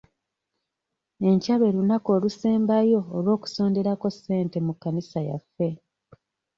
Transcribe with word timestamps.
Enkya 1.27 1.55
lwe 1.59 1.69
lunaku 1.75 2.09
olusembayo 2.17 2.99
olw'okusonderako 3.17 4.07
ssente 4.15 4.57
mu 4.65 4.73
kkanisa 4.75 5.19
yaffe. 5.29 5.69